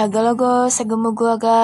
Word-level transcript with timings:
Halo 0.00 0.32
go, 0.32 0.72
segemu 0.72 1.12
gua 1.12 1.36
ga. 1.36 1.60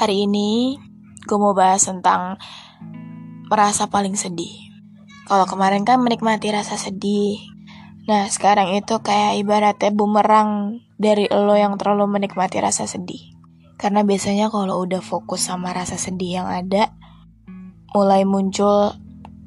Hari 0.00 0.24
ini 0.24 0.80
gue 1.28 1.36
mau 1.36 1.52
bahas 1.52 1.84
tentang 1.84 2.40
merasa 3.52 3.92
paling 3.92 4.16
sedih. 4.16 4.72
Kalau 5.28 5.44
kemarin 5.44 5.84
kan 5.84 6.00
menikmati 6.00 6.48
rasa 6.48 6.80
sedih. 6.80 7.36
Nah, 8.08 8.32
sekarang 8.32 8.72
itu 8.80 8.96
kayak 9.04 9.44
ibaratnya 9.44 9.92
bumerang 9.92 10.80
dari 10.96 11.28
lo 11.28 11.52
yang 11.52 11.76
terlalu 11.76 12.16
menikmati 12.16 12.64
rasa 12.64 12.88
sedih. 12.88 13.36
Karena 13.76 14.00
biasanya 14.00 14.48
kalau 14.48 14.88
udah 14.88 15.04
fokus 15.04 15.44
sama 15.44 15.76
rasa 15.76 16.00
sedih 16.00 16.40
yang 16.40 16.48
ada, 16.48 16.96
mulai 17.92 18.24
muncul 18.24 18.96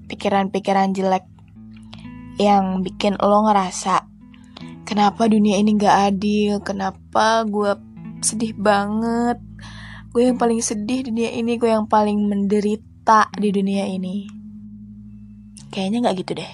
pikiran-pikiran 0.05 0.94
jelek 0.94 1.25
yang 2.38 2.86
bikin 2.86 3.17
lo 3.17 3.41
ngerasa 3.41 4.06
kenapa 4.88 5.27
dunia 5.27 5.59
ini 5.59 5.75
gak 5.75 6.16
adil, 6.16 6.63
kenapa 6.63 7.43
gue 7.43 7.75
sedih 8.23 8.55
banget, 8.55 9.35
gue 10.16 10.31
yang 10.31 10.39
paling 10.39 10.63
sedih 10.63 11.03
di 11.03 11.11
dunia 11.11 11.35
ini, 11.35 11.59
gue 11.59 11.67
yang 11.67 11.91
paling 11.91 12.23
menderita 12.23 13.27
di 13.35 13.52
dunia 13.52 13.83
ini. 13.83 14.31
Kayaknya 15.67 16.07
gak 16.07 16.16
gitu 16.23 16.31
deh. 16.39 16.53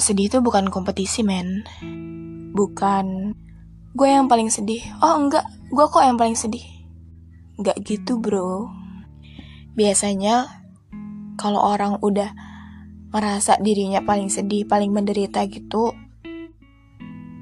Sedih 0.00 0.32
itu 0.32 0.40
bukan 0.40 0.72
kompetisi, 0.72 1.20
men. 1.20 1.68
Bukan 2.56 3.36
gue 3.92 4.08
yang 4.08 4.24
paling 4.24 4.48
sedih. 4.48 4.80
Oh 5.04 5.20
enggak, 5.20 5.44
gue 5.68 5.84
kok 5.92 6.00
yang 6.00 6.16
paling 6.16 6.40
sedih. 6.40 6.64
Gak 7.60 7.84
gitu, 7.84 8.16
bro. 8.16 8.72
Biasanya 9.76 10.64
kalau 11.36 11.60
orang 11.60 12.00
udah 12.00 12.32
merasa 13.12 13.60
dirinya 13.60 14.00
paling 14.00 14.32
sedih, 14.32 14.64
paling 14.64 14.90
menderita 14.90 15.44
gitu, 15.46 16.07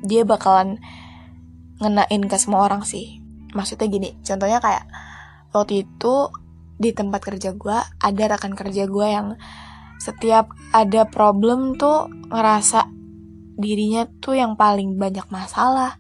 dia 0.06 0.22
bakalan 0.22 0.78
ngenain 1.82 2.22
ke 2.24 2.36
semua 2.40 2.64
orang 2.64 2.86
sih. 2.86 3.20
Maksudnya 3.52 3.86
gini, 3.90 4.10
contohnya 4.24 4.62
kayak 4.62 4.86
waktu 5.52 5.84
itu 5.84 6.14
di 6.76 6.92
tempat 6.92 7.20
kerja 7.24 7.56
gue 7.56 7.78
ada 7.80 8.24
rekan 8.28 8.52
kerja 8.52 8.84
gue 8.84 9.06
yang 9.08 9.36
setiap 9.96 10.52
ada 10.76 11.08
problem 11.08 11.80
tuh 11.80 12.12
ngerasa 12.28 12.84
dirinya 13.56 14.04
tuh 14.20 14.36
yang 14.36 14.54
paling 14.54 15.00
banyak 15.00 15.24
masalah, 15.32 15.96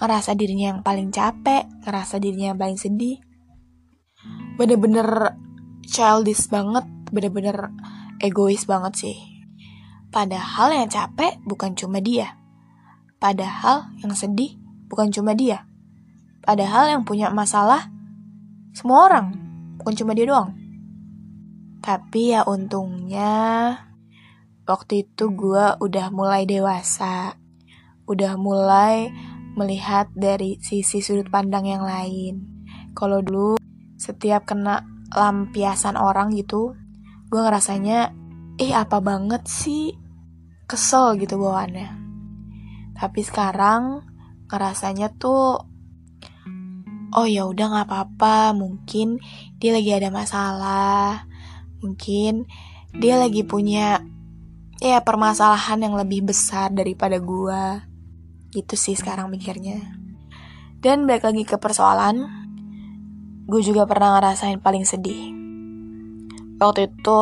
ngerasa 0.00 0.32
dirinya 0.32 0.76
yang 0.76 0.80
paling 0.80 1.12
capek, 1.12 1.68
ngerasa 1.84 2.16
dirinya 2.16 2.56
yang 2.56 2.60
paling 2.60 2.80
sedih. 2.80 3.20
Bener-bener 4.56 5.36
childish 5.84 6.48
banget, 6.48 6.88
bener-bener 7.12 7.68
egois 8.24 8.64
banget 8.64 8.92
sih. 8.96 9.18
Padahal 10.08 10.72
yang 10.72 10.88
capek 10.88 11.36
bukan 11.44 11.76
cuma 11.76 12.00
dia. 12.00 12.40
Padahal 13.24 13.88
yang 14.04 14.12
sedih 14.12 14.52
bukan 14.84 15.08
cuma 15.08 15.32
dia. 15.32 15.64
Padahal 16.44 16.92
yang 16.92 17.08
punya 17.08 17.32
masalah 17.32 17.88
semua 18.76 19.08
orang, 19.08 19.32
bukan 19.80 19.96
cuma 19.96 20.12
dia 20.12 20.28
doang. 20.28 20.52
Tapi 21.80 22.36
ya 22.36 22.44
untungnya 22.44 23.32
waktu 24.68 25.08
itu 25.08 25.32
gue 25.32 25.80
udah 25.80 26.12
mulai 26.12 26.44
dewasa, 26.44 27.40
udah 28.04 28.36
mulai 28.36 29.08
melihat 29.56 30.12
dari 30.12 30.60
sisi 30.60 31.00
sudut 31.00 31.32
pandang 31.32 31.64
yang 31.64 31.80
lain. 31.80 32.44
Kalau 32.92 33.24
dulu 33.24 33.56
setiap 33.96 34.44
kena 34.44 34.84
lampiasan 35.16 35.96
orang 35.96 36.28
gitu, 36.36 36.76
gue 37.32 37.40
ngerasanya, 37.40 38.12
eh 38.60 38.76
apa 38.76 39.00
banget 39.00 39.48
sih, 39.48 39.96
kesel 40.68 41.16
gitu 41.16 41.40
bawaannya. 41.40 42.03
Tapi 43.04 43.20
sekarang 43.20 44.00
ngerasanya 44.48 45.12
tuh, 45.20 45.60
oh 47.12 47.26
ya 47.28 47.44
udah 47.44 47.68
nggak 47.68 47.84
apa-apa, 47.84 48.56
mungkin 48.56 49.20
dia 49.60 49.76
lagi 49.76 49.92
ada 49.92 50.08
masalah, 50.08 51.28
mungkin 51.84 52.48
dia 52.96 53.20
lagi 53.20 53.44
punya 53.44 54.00
ya 54.80 55.04
permasalahan 55.04 55.84
yang 55.84 56.00
lebih 56.00 56.24
besar 56.32 56.72
daripada 56.72 57.20
gue 57.20 57.92
Gitu 58.56 58.72
sih 58.72 58.96
sekarang 58.96 59.28
mikirnya. 59.28 59.84
Dan 60.80 61.04
balik 61.04 61.28
lagi 61.28 61.44
ke 61.44 61.60
persoalan, 61.60 62.24
gue 63.44 63.60
juga 63.60 63.84
pernah 63.84 64.16
ngerasain 64.16 64.64
paling 64.64 64.88
sedih. 64.88 65.36
Waktu 66.56 66.88
itu 66.88 67.20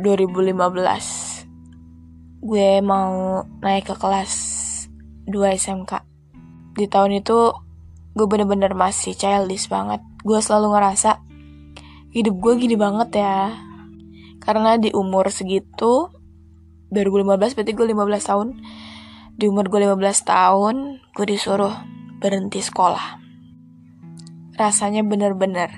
2015, 0.00 1.44
gue 2.40 2.70
mau 2.80 3.44
naik 3.60 3.92
ke 3.92 4.00
kelas 4.00 4.49
2 5.30 5.56
SMK. 5.56 5.92
Di 6.74 6.90
tahun 6.90 7.22
itu, 7.22 7.54
gue 8.18 8.26
bener-bener 8.26 8.74
masih 8.74 9.14
childish 9.14 9.70
banget. 9.70 10.02
Gue 10.26 10.42
selalu 10.42 10.74
ngerasa, 10.74 11.22
hidup 12.10 12.34
gue 12.42 12.52
gini 12.58 12.74
banget 12.74 13.22
ya. 13.22 13.54
Karena 14.42 14.74
di 14.76 14.90
umur 14.90 15.30
segitu, 15.30 16.10
2015 16.90 17.54
berarti 17.54 17.72
gue 17.72 17.86
15 17.86 18.30
tahun, 18.30 18.48
di 19.38 19.44
umur 19.46 19.70
gue 19.70 19.86
15 19.86 20.26
tahun, 20.26 20.76
gue 21.14 21.26
disuruh 21.30 21.72
berhenti 22.18 22.58
sekolah. 22.58 23.22
Rasanya 24.58 25.06
bener-bener 25.06 25.70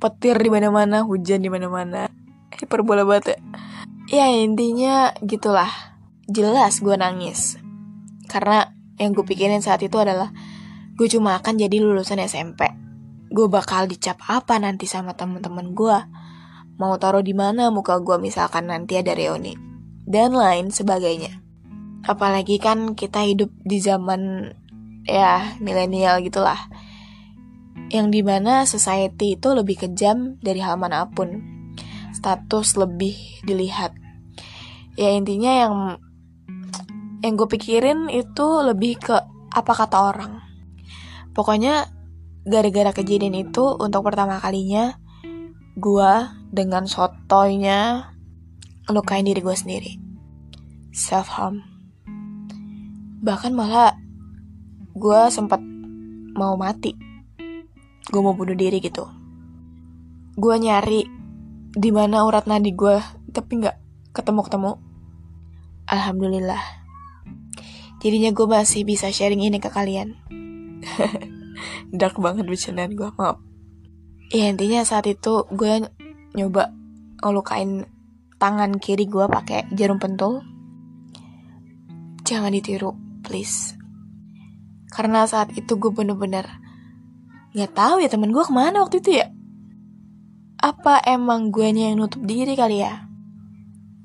petir 0.00 0.40
di 0.40 0.48
mana-mana, 0.48 1.04
hujan 1.04 1.44
di 1.44 1.52
mana-mana. 1.52 2.08
Hiperbola 2.56 3.04
banget 3.04 3.36
ya. 3.36 3.38
Ya 4.10 4.26
intinya 4.32 5.12
gitulah. 5.22 5.70
Jelas 6.26 6.80
gue 6.80 6.96
nangis. 6.96 7.59
Karena 8.30 8.70
yang 9.02 9.10
gue 9.10 9.26
pikirin 9.26 9.58
saat 9.58 9.82
itu 9.82 9.98
adalah 9.98 10.30
gue 10.94 11.08
cuma 11.10 11.34
akan 11.42 11.58
jadi 11.58 11.82
lulusan 11.82 12.22
SMP. 12.22 12.70
Gue 13.26 13.50
bakal 13.50 13.90
dicap 13.90 14.22
apa 14.30 14.62
nanti 14.62 14.86
sama 14.86 15.18
temen-temen 15.18 15.74
gue. 15.74 15.98
Mau 16.78 16.94
taruh 17.02 17.26
di 17.26 17.34
mana 17.34 17.74
muka 17.74 17.98
gue 17.98 18.22
misalkan 18.22 18.70
nanti 18.70 18.94
ada 18.94 19.10
reuni. 19.18 19.58
Dan 20.06 20.38
lain 20.38 20.70
sebagainya 20.70 21.50
apalagi 22.04 22.56
kan 22.56 22.96
kita 22.96 23.28
hidup 23.28 23.52
di 23.60 23.78
zaman 23.80 24.52
ya 25.04 25.56
milenial 25.60 26.24
gitulah 26.24 26.58
yang 27.90 28.08
di 28.08 28.22
mana 28.24 28.64
society 28.64 29.36
itu 29.36 29.52
lebih 29.52 29.84
kejam 29.84 30.38
dari 30.40 30.62
hal 30.62 30.78
mana 30.80 31.10
pun 31.10 31.42
status 32.14 32.78
lebih 32.78 33.16
dilihat 33.44 33.92
ya 34.96 35.12
intinya 35.12 35.52
yang 35.66 35.74
yang 37.20 37.36
gue 37.36 37.48
pikirin 37.48 38.08
itu 38.08 38.46
lebih 38.64 39.00
ke 39.00 39.16
apa 39.50 39.72
kata 39.72 39.96
orang. 40.00 40.32
Pokoknya 41.36 41.88
gara-gara 42.44 42.90
kejadian 42.96 43.36
itu 43.36 43.76
untuk 43.76 44.08
pertama 44.08 44.40
kalinya 44.40 44.96
gue 45.76 46.12
dengan 46.50 46.88
sotoynya 46.88 48.10
ngelukain 48.88 49.24
diri 49.28 49.40
gue 49.44 49.56
sendiri. 49.56 49.92
Self 50.90 51.28
harm 51.30 51.70
bahkan 53.20 53.52
malah 53.52 54.00
gue 54.96 55.20
sempat 55.28 55.60
mau 56.32 56.56
mati. 56.56 56.96
Gue 58.08 58.20
mau 58.24 58.32
bunuh 58.32 58.56
diri 58.56 58.80
gitu. 58.80 59.04
Gue 60.40 60.56
nyari 60.56 61.04
di 61.70 61.90
mana 61.92 62.24
urat 62.24 62.48
nadi 62.48 62.72
gue 62.74 62.98
tapi 63.30 63.62
nggak 63.62 63.76
ketemu 64.10 64.40
ketemu 64.42 64.72
alhamdulillah 65.86 66.79
jadinya 68.00 68.32
gue 68.32 68.46
masih 68.48 68.82
bisa 68.88 69.12
sharing 69.12 69.44
ini 69.44 69.60
ke 69.60 69.68
kalian 69.68 70.16
dark 71.98 72.16
banget 72.16 72.48
bercandaan 72.48 72.96
gue 72.96 73.08
maaf 73.20 73.38
ya 74.32 74.48
intinya 74.50 74.82
saat 74.82 75.06
itu 75.06 75.46
gue 75.52 75.86
nyoba 76.34 76.72
ngelukain 77.20 77.84
tangan 78.40 78.80
kiri 78.80 79.04
gue 79.04 79.28
pakai 79.28 79.68
jarum 79.76 80.00
pentul 80.00 80.40
jangan 82.24 82.54
ditiru 82.54 83.10
please. 83.30 83.78
Karena 84.90 85.22
saat 85.22 85.54
itu 85.54 85.78
gue 85.78 85.94
bener-bener 85.94 86.50
nggak 87.54 87.72
tahu 87.78 88.02
ya 88.02 88.10
temen 88.10 88.34
gue 88.34 88.42
ke 88.42 88.50
mana 88.50 88.82
waktu 88.82 88.98
itu 88.98 89.22
ya. 89.22 89.30
Apa 90.60 90.98
emang 91.06 91.54
guanya 91.54 91.88
yang 91.88 92.02
nutup 92.02 92.20
diri 92.26 92.52
kali 92.58 92.84
ya? 92.84 93.08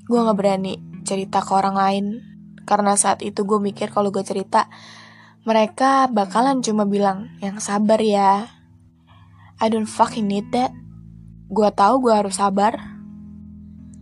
Gue 0.06 0.22
gak 0.24 0.38
berani 0.38 0.80
cerita 1.04 1.44
ke 1.44 1.52
orang 1.52 1.76
lain. 1.76 2.04
Karena 2.66 2.98
saat 2.98 3.22
itu 3.22 3.46
gue 3.46 3.62
mikir 3.62 3.94
kalau 3.94 4.10
gue 4.10 4.26
cerita, 4.26 4.66
mereka 5.46 6.10
bakalan 6.10 6.58
cuma 6.60 6.82
bilang, 6.82 7.30
yang 7.38 7.62
sabar 7.62 8.02
ya. 8.02 8.50
I 9.62 9.66
don't 9.70 9.86
fucking 9.86 10.26
need 10.26 10.50
that. 10.50 10.74
Gue 11.46 11.70
tahu 11.70 12.02
gue 12.02 12.12
harus 12.12 12.42
sabar. 12.42 12.74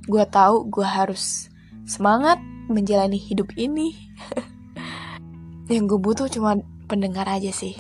Gue 0.09 0.25
tahu 0.25 0.73
gue 0.73 0.89
harus 0.89 1.53
semangat 1.85 2.41
menjalani 2.73 3.21
hidup 3.21 3.53
ini. 3.61 3.93
yang 5.73 5.85
gue 5.85 6.01
butuh 6.01 6.33
cuma 6.33 6.57
pendengar 6.89 7.29
aja 7.29 7.53
sih. 7.53 7.77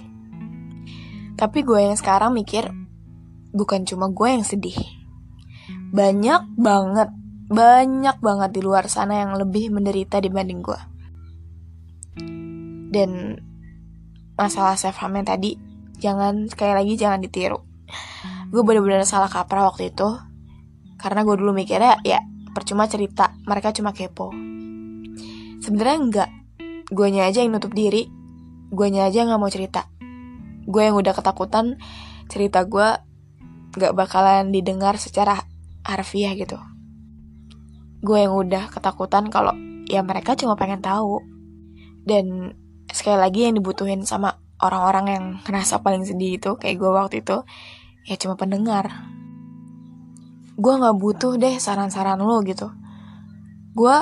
Tapi 1.34 1.66
gue 1.66 1.80
yang 1.80 1.96
sekarang 1.98 2.36
mikir, 2.36 2.68
bukan 3.56 3.88
cuma 3.88 4.12
gue 4.12 4.28
yang 4.28 4.44
sedih. 4.44 4.76
Banyak 5.90 6.52
banget, 6.60 7.10
banyak 7.44 8.16
banget 8.24 8.50
di 8.56 8.60
luar 8.64 8.88
sana 8.88 9.20
yang 9.20 9.36
lebih 9.36 9.68
menderita 9.68 10.20
dibanding 10.20 10.60
gue. 10.64 10.80
Dan 12.94 13.36
masalah 14.38 14.78
self 14.78 14.96
harm 15.02 15.18
yang 15.20 15.28
tadi, 15.28 15.58
jangan 16.00 16.48
sekali 16.48 16.72
lagi 16.72 16.94
jangan 16.96 17.20
ditiru. 17.20 17.60
Gue 18.48 18.62
bener-bener 18.62 19.02
salah 19.04 19.28
kaprah 19.28 19.68
waktu 19.68 19.92
itu, 19.92 20.08
karena 20.96 21.26
gue 21.26 21.34
dulu 21.36 21.52
mikirnya 21.52 22.00
ya 22.06 22.22
percuma 22.54 22.86
cerita, 22.86 23.34
mereka 23.44 23.74
cuma 23.74 23.90
kepo. 23.90 24.30
Sebenarnya 25.60 25.98
enggak, 25.98 26.30
gue 26.88 27.06
aja 27.18 27.42
yang 27.42 27.56
nutup 27.56 27.74
diri, 27.74 28.06
gue 28.70 28.86
aja 28.94 29.26
nggak 29.26 29.40
mau 29.40 29.50
cerita. 29.50 29.90
Gue 30.64 30.86
yang 30.88 30.96
udah 30.96 31.12
ketakutan 31.12 31.76
cerita 32.30 32.64
gue 32.64 32.88
gak 33.74 33.92
bakalan 33.92 34.48
didengar 34.54 34.96
secara 34.96 35.44
harfiah 35.84 36.32
gitu. 36.38 36.56
Gue 38.04 38.28
yang 38.28 38.36
udah 38.36 38.68
ketakutan 38.68 39.32
kalau 39.32 39.56
ya 39.88 40.04
mereka 40.04 40.36
cuma 40.36 40.60
pengen 40.60 40.84
tahu. 40.84 41.24
Dan 42.04 42.52
sekali 42.92 43.16
lagi 43.16 43.48
yang 43.48 43.56
dibutuhin 43.56 44.04
sama 44.04 44.36
orang-orang 44.60 45.06
yang 45.08 45.24
ngerasa 45.48 45.80
paling 45.80 46.04
sedih 46.04 46.36
itu 46.36 46.60
kayak 46.60 46.76
gue 46.76 46.90
waktu 46.92 47.16
itu 47.24 47.40
ya 48.04 48.20
cuma 48.20 48.36
pendengar. 48.36 49.08
Gue 50.54 50.72
gak 50.76 51.00
butuh 51.00 51.40
deh 51.40 51.56
saran-saran 51.56 52.20
lo 52.20 52.44
gitu. 52.44 52.68
Gue 53.72 53.96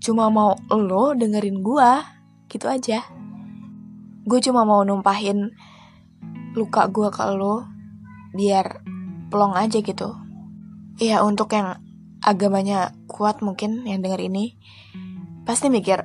cuma 0.00 0.30
mau 0.30 0.56
lo 0.70 1.12
dengerin 1.12 1.60
gue 1.60 1.90
gitu 2.48 2.70
aja. 2.70 3.04
Gue 4.24 4.38
cuma 4.40 4.62
mau 4.62 4.86
numpahin 4.86 5.50
luka 6.54 6.86
gue 6.86 7.10
ke 7.10 7.24
lo 7.34 7.66
biar 8.32 8.86
plong 9.28 9.58
aja 9.58 9.82
gitu. 9.82 10.14
Ya 10.96 11.20
untuk 11.26 11.52
yang 11.52 11.89
agamanya 12.20 12.92
kuat 13.08 13.40
mungkin 13.40 13.84
yang 13.88 14.04
denger 14.04 14.20
ini 14.28 14.56
pasti 15.48 15.72
mikir 15.72 16.04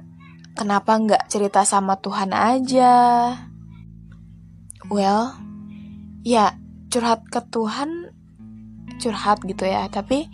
kenapa 0.56 0.96
nggak 0.96 1.28
cerita 1.28 1.68
sama 1.68 2.00
Tuhan 2.00 2.32
aja. 2.32 2.94
Well, 4.88 5.36
ya 6.24 6.56
curhat 6.90 7.28
ke 7.28 7.42
Tuhan 7.52 8.10
curhat 8.98 9.44
gitu 9.44 9.68
ya 9.68 9.92
tapi 9.92 10.32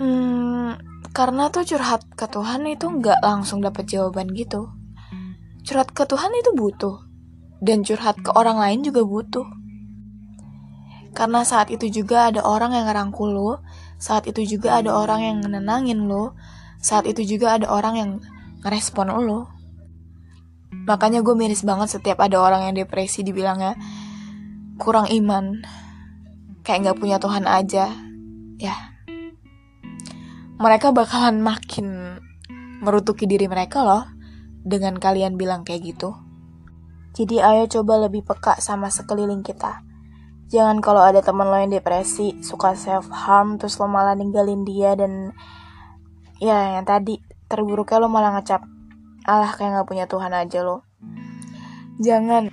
hmm, 0.00 0.80
karena 1.12 1.52
tuh 1.52 1.68
curhat 1.68 2.08
ke 2.16 2.24
Tuhan 2.24 2.64
itu 2.64 2.88
nggak 2.88 3.20
langsung 3.20 3.60
dapet 3.60 3.84
jawaban 3.86 4.32
gitu 4.32 4.72
curhat 5.68 5.92
ke 5.92 6.08
Tuhan 6.08 6.32
itu 6.40 6.50
butuh 6.56 6.96
dan 7.60 7.84
curhat 7.84 8.16
ke 8.24 8.32
orang 8.32 8.56
lain 8.56 8.80
juga 8.88 9.04
butuh 9.04 9.46
karena 11.16 11.48
saat 11.48 11.72
itu 11.72 11.88
juga 11.88 12.28
ada 12.28 12.44
orang 12.44 12.76
yang 12.76 12.92
ngerangkul 12.92 13.32
lo, 13.32 13.64
saat 13.96 14.28
itu 14.28 14.44
juga 14.58 14.80
ada 14.80 14.92
orang 14.92 15.20
yang 15.24 15.38
nenangin 15.44 16.04
lo, 16.08 16.36
saat 16.80 17.08
itu 17.08 17.24
juga 17.24 17.56
ada 17.56 17.68
orang 17.72 17.94
yang 17.96 18.10
ngerespon 18.64 19.12
lo. 19.12 19.48
Makanya 20.86 21.24
gue 21.24 21.34
miris 21.34 21.66
banget 21.66 21.98
setiap 21.98 22.20
ada 22.22 22.38
orang 22.38 22.70
yang 22.70 22.74
depresi 22.76 23.26
dibilangnya 23.26 23.74
kurang 24.76 25.08
iman, 25.08 25.64
kayak 26.62 26.92
gak 26.92 26.98
punya 27.00 27.16
Tuhan 27.16 27.48
aja. 27.48 27.90
Ya, 28.56 28.76
mereka 30.56 30.88
bakalan 30.88 31.44
makin 31.44 32.16
merutuki 32.80 33.28
diri 33.28 33.44
mereka 33.44 33.84
loh 33.84 34.04
dengan 34.64 34.96
kalian 34.96 35.36
bilang 35.36 35.64
kayak 35.64 35.96
gitu. 35.96 36.16
Jadi 37.16 37.40
ayo 37.40 37.64
coba 37.68 38.08
lebih 38.08 38.24
peka 38.24 38.60
sama 38.60 38.92
sekeliling 38.92 39.40
kita. 39.40 39.80
Jangan 40.46 40.78
kalau 40.78 41.02
ada 41.02 41.18
teman 41.22 41.50
lo 41.50 41.58
yang 41.58 41.74
depresi, 41.74 42.38
suka 42.38 42.78
self 42.78 43.10
harm, 43.10 43.58
terus 43.58 43.82
lo 43.82 43.90
malah 43.90 44.14
ninggalin 44.14 44.62
dia 44.62 44.94
dan 44.94 45.34
ya 46.38 46.78
yang 46.78 46.86
tadi 46.86 47.18
terburuknya 47.50 47.98
lo 47.98 48.06
malah 48.06 48.38
ngecap 48.38 48.62
Allah 49.26 49.50
kayak 49.50 49.82
gak 49.82 49.88
punya 49.90 50.06
Tuhan 50.06 50.30
aja 50.30 50.62
lo. 50.62 50.86
Jangan 51.98 52.46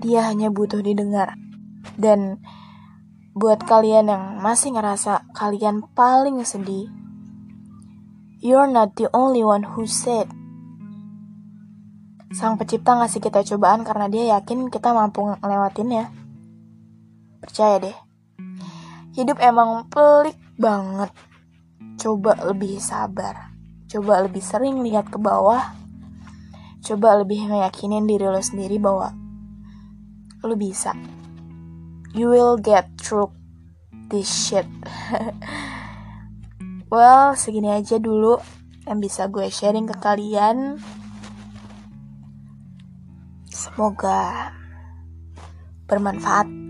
dia 0.00 0.24
hanya 0.24 0.48
butuh 0.48 0.80
didengar. 0.80 1.36
Dan 2.00 2.40
buat 3.36 3.60
kalian 3.68 4.08
yang 4.08 4.24
masih 4.40 4.72
ngerasa 4.72 5.28
kalian 5.36 5.84
paling 5.92 6.40
sedih, 6.40 6.88
you're 8.40 8.70
not 8.70 8.96
the 8.96 9.12
only 9.12 9.44
one 9.44 9.66
who 9.76 9.84
said. 9.84 10.32
Sang 12.32 12.56
pencipta 12.56 12.96
ngasih 12.96 13.20
kita 13.20 13.44
cobaan 13.44 13.84
karena 13.84 14.08
dia 14.08 14.40
yakin 14.40 14.72
kita 14.72 14.96
mampu 14.96 15.36
ngelewatinnya. 15.36 16.27
Percaya 17.38 17.78
deh. 17.82 17.96
Hidup 19.14 19.38
emang 19.42 19.86
pelik 19.90 20.38
banget. 20.58 21.10
Coba 21.98 22.38
lebih 22.46 22.78
sabar. 22.78 23.50
Coba 23.90 24.22
lebih 24.22 24.42
sering 24.42 24.82
lihat 24.82 25.10
ke 25.10 25.18
bawah. 25.18 25.74
Coba 26.82 27.18
lebih 27.18 27.50
meyakinin 27.50 28.06
diri 28.06 28.30
lo 28.30 28.38
sendiri 28.38 28.78
bahwa 28.78 29.10
lo 30.46 30.54
bisa. 30.54 30.94
You 32.14 32.30
will 32.30 32.58
get 32.58 32.86
through 32.98 33.34
this 34.10 34.30
shit. 34.30 34.66
well, 36.92 37.34
segini 37.34 37.74
aja 37.74 37.98
dulu 37.98 38.38
yang 38.86 39.02
bisa 39.02 39.26
gue 39.26 39.50
sharing 39.50 39.90
ke 39.90 39.96
kalian. 39.98 40.78
Semoga 43.50 44.54
bermanfaat. 45.90 46.67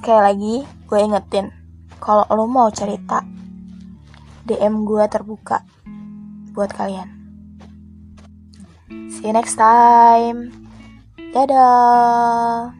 Sekali 0.00 0.16
lagi, 0.16 0.56
gue 0.88 0.96
ingetin, 0.96 1.52
kalau 2.00 2.24
lo 2.32 2.48
mau 2.48 2.72
cerita, 2.72 3.20
DM 4.48 4.88
gue 4.88 5.04
terbuka 5.12 5.60
buat 6.56 6.72
kalian. 6.72 7.04
See 9.12 9.28
you 9.28 9.36
next 9.36 9.60
time. 9.60 10.56
Dadah. 11.36 12.79